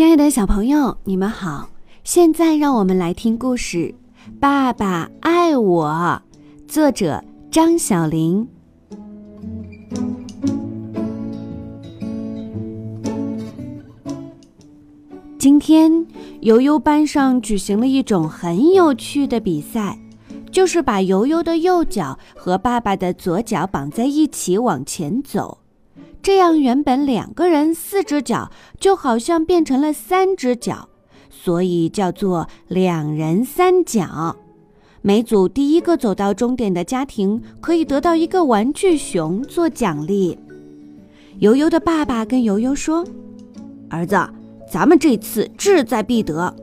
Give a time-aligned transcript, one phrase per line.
[0.00, 1.68] 亲爱的小朋友，你们好！
[2.04, 3.76] 现在让我们来听故事
[4.40, 6.22] 《爸爸爱我》，
[6.66, 8.48] 作者张小玲。
[15.38, 16.06] 今天，
[16.40, 19.98] 悠悠班上举行了一种很有趣的比赛，
[20.50, 25.58] 就是把悠悠的右脚和爸爸的左脚绑在一起往前走。
[26.22, 30.88] 这样，原本两个人四只脚，就好像变成了三只脚，
[31.30, 34.36] 所以叫做两人三脚。
[35.00, 40.38] 每组第一个走到终点的家庭可以得到一个玩具熊做奖励。
[41.38, 43.02] 悠悠的爸爸跟悠悠说
[43.88, 44.14] ：“儿子，
[44.70, 46.54] 咱们这次志在必得。”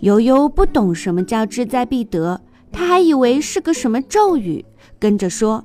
[0.00, 2.40] 悠悠不懂什么叫志在必得，
[2.72, 4.64] 他还以为是个什么咒语，
[4.98, 5.62] 跟着说：“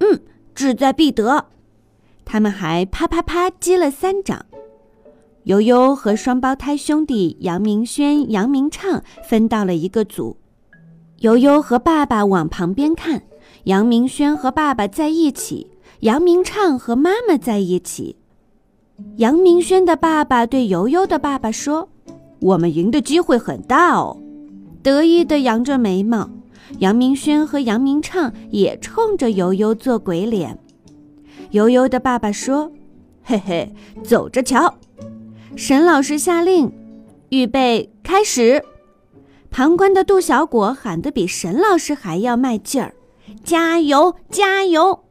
[0.00, 0.20] 嗯，
[0.54, 1.46] 志在必得。”
[2.24, 4.44] 他们还啪啪啪击了三掌。
[5.44, 10.36] 悠悠和双胞胎兄弟杨明轩、杨明畅分到了一个组。
[11.20, 13.22] 悠悠和爸爸往旁边看，
[13.64, 18.16] 杨明轩和爸爸在一起，杨明畅和妈妈在一起。
[19.16, 21.88] 杨明轩的爸爸对悠悠的爸爸说
[22.40, 24.16] ：“我们赢的机会很大哦。”
[24.82, 26.30] 得意地扬着眉毛。
[26.78, 30.58] 杨明轩和杨明畅也冲着悠悠做鬼脸。
[31.54, 32.72] 悠悠的爸爸说
[33.22, 34.74] ：“嘿嘿，走着瞧。”
[35.54, 36.72] 沈老师下令
[37.30, 38.64] ：“预备，开始！”
[39.52, 42.92] 旁观的杜小果喊得比沈老师还要卖劲儿
[43.44, 45.04] ：“加油，加油！”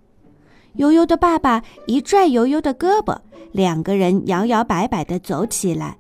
[0.75, 3.19] 悠悠的爸爸一拽悠悠的胳膊，
[3.53, 5.97] 两个人摇摇摆摆地走起来。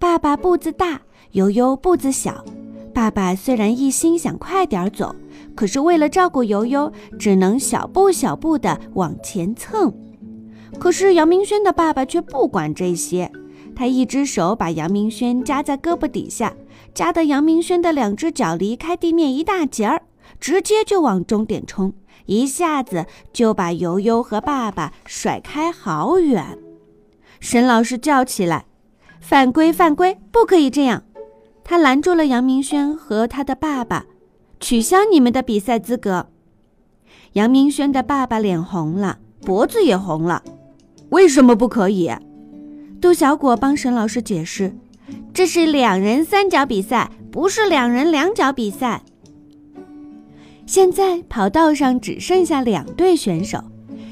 [0.00, 2.44] 爸爸步子大，悠悠步子小。
[2.92, 5.14] 爸爸虽然一心想快点走。
[5.56, 9.92] 可是为了照顾悠悠，只能小步小步地往前蹭。
[10.78, 13.32] 可是杨明轩的爸爸却不管这些，
[13.74, 16.54] 他一只手把杨明轩夹在胳膊底下，
[16.92, 20.02] 夹得杨明轩的两只脚离开地面一大截儿，
[20.38, 21.94] 直接就往终点冲，
[22.26, 26.58] 一下子就把悠悠和爸爸甩开好远。
[27.40, 28.66] 沈老师叫起来
[29.20, 31.04] ：“犯规，犯规，不可以这样！”
[31.64, 34.04] 他拦住了杨明轩和他的爸爸。
[34.60, 36.28] 取消你们的比赛资格。
[37.34, 40.42] 杨明轩的爸爸脸红了，脖子也红了。
[41.10, 42.10] 为什么不可以？
[43.00, 44.74] 杜小果帮沈老师解释
[45.34, 49.02] ：“这是两人三角比赛，不是两人两脚比赛。”
[50.66, 53.62] 现在跑道上只剩下两队选手，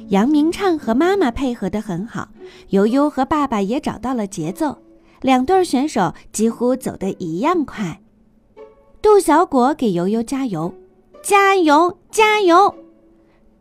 [0.08, 2.28] 杨明畅和妈妈配合得很好，
[2.68, 4.78] 悠悠和爸爸也找到了节奏，
[5.22, 8.00] 两对选手几乎走得一样快。
[9.04, 10.72] 杜小果给悠悠加油，
[11.22, 12.74] 加油，加油！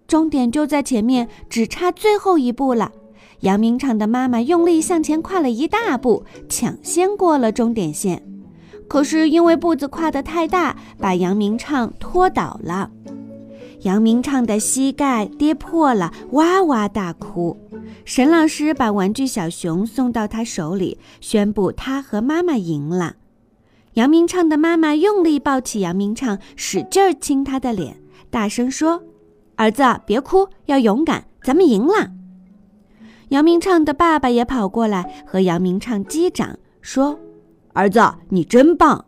[0.07, 2.93] 终点就在前面，只差最后一步了。
[3.41, 8.23] 杨明畅的妈妈用力向前跨了一大步，抢先过了终点线。
[8.87, 12.89] 可是因为步子跨得太大，把杨明畅拖倒了。
[13.81, 17.57] 杨明畅的膝盖跌破了，哇哇大哭。
[18.05, 23.17] 沈老师把玩具小熊送到他手里，宣布他和妈妈赢了。
[23.93, 29.03] 杨明畅的妈妈用力抱起杨明畅，使劲亲他的脸，大声说
[29.55, 32.09] ：“儿子，别哭，要勇敢，咱们赢了。”
[33.29, 37.19] 杨明畅的爸爸也跑过来和杨明畅击掌，说
[37.73, 39.05] ：“儿子，你真棒！”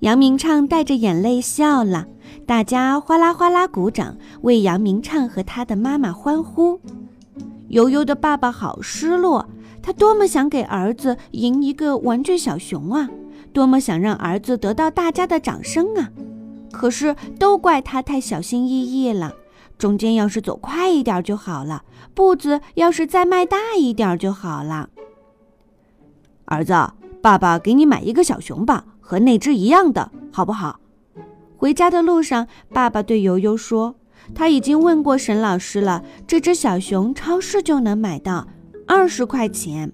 [0.00, 2.06] 杨明畅带着眼泪笑了，
[2.46, 6.78] 大家哗啦哗啦鼓掌，为杨明畅和他的妈妈欢呼。
[7.68, 9.48] 悠悠的爸爸好失落，
[9.82, 13.08] 他多么想给儿子赢一个玩具小熊啊！
[13.58, 16.12] 多么想让儿子得到大家的掌声啊！
[16.70, 19.34] 可是都怪他太小心翼翼了。
[19.76, 21.82] 中间要是走快一点就好了，
[22.14, 24.90] 步子要是再迈大一点就好了。
[26.44, 26.72] 儿子，
[27.20, 30.78] 爸爸给你买一个小熊吧，和那只一样的，好不好？
[31.56, 33.96] 回家的路上，爸爸对悠悠说
[34.36, 38.46] ：“他已经问过沈老师了，这只小熊超市就能买到，
[38.86, 39.92] 二十块钱。”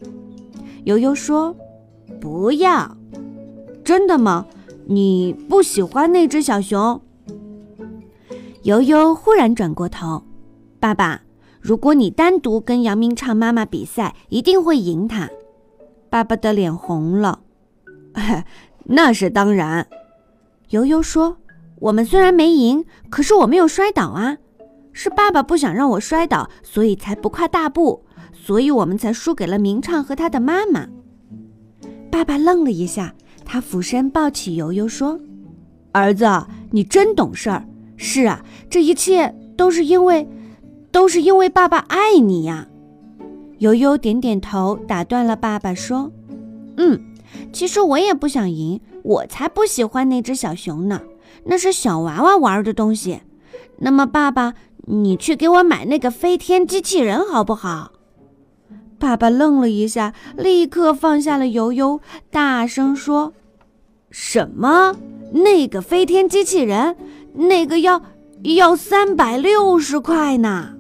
[0.85, 1.57] 悠悠说
[2.21, 2.95] ：“不要。”
[3.85, 4.47] 真的吗？
[4.87, 7.01] 你不喜欢那只小熊？
[8.63, 10.23] 悠悠忽然转过头，
[10.81, 11.21] 爸爸，
[11.61, 15.29] 如果你单独跟杨明畅妈妈比赛，一定会赢他。
[16.09, 17.41] 爸爸的脸红了。
[18.85, 19.87] 那是当然。
[20.71, 21.37] 悠悠说
[21.81, 24.39] ：“我们虽然没赢，可是我没有摔倒啊。
[24.93, 30.87] 是爸爸不想让我摔倒，所以才不跨大步，所以我们才输给了明畅和他的妈妈。”
[32.11, 33.15] 爸爸愣了一下。
[33.45, 35.21] 他俯身抱起悠悠说
[35.93, 36.27] ：“儿子，
[36.71, 37.65] 你真懂事儿。
[37.97, 40.29] 是啊，这一切都是因为，
[40.91, 42.67] 都是因为爸爸爱你呀。”
[43.59, 46.11] 悠悠点点头，打断了爸爸说
[46.77, 47.01] ：“嗯，
[47.53, 51.01] 其实我也不想赢，我才不喜欢那只小熊呢，
[51.45, 53.21] 那是小娃娃玩的东西。
[53.79, 54.55] 那么，爸爸，
[54.87, 57.93] 你去给我买那个飞天机器人好不好？
[59.05, 63.35] 爸爸愣了一下，立刻放下了悠悠，大声说
[64.11, 64.97] ：“什么？
[65.33, 66.97] 那个飞天机器人？
[67.35, 68.01] 那个要
[68.57, 70.71] 要三百六十块呢？”